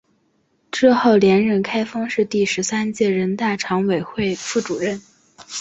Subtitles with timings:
[0.71, 4.99] 之后连任开封市第十三届人大常委会副主任。